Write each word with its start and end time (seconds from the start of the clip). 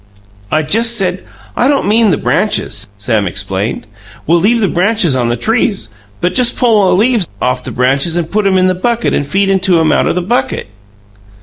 "I 0.49 0.63
just 0.63 0.97
said" 0.97 1.23
"I 1.55 1.67
don't 1.67 1.85
mean 1.87 2.09
the 2.09 2.17
branches," 2.17 2.87
Sam 2.97 3.27
explained. 3.27 3.85
"We'll 4.25 4.39
leave 4.39 4.59
the 4.59 4.67
branches 4.67 5.15
on 5.15 5.29
the 5.29 5.37
trees, 5.37 5.89
but 6.21 6.33
just 6.33 6.57
pull 6.57 6.89
the 6.89 6.95
leaves 6.95 7.27
off 7.39 7.63
the 7.63 7.69
branches 7.69 8.17
and 8.17 8.31
put 8.31 8.47
'em 8.47 8.57
in 8.57 8.65
the 8.65 8.73
bucket 8.73 9.13
and 9.13 9.23
feed 9.27 9.47
'em 9.51 9.59
to 9.59 9.79
him 9.79 9.91
out 9.91 10.07
of 10.07 10.15
the 10.15 10.23
bucket." 10.23 10.69